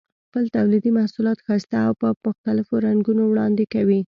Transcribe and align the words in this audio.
خپل 0.27 0.43
تولیدي 0.55 0.91
محصولات 0.99 1.37
ښایسته 1.45 1.77
او 1.87 1.93
په 2.01 2.07
مختلفو 2.25 2.73
رنګونو 2.87 3.23
وړاندې 3.27 3.63
کوي. 3.73 3.99